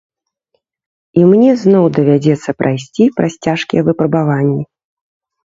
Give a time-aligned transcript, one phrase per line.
[1.19, 4.59] І мне зноў давядзецца прайсці праз цяжкія выпрабаванні.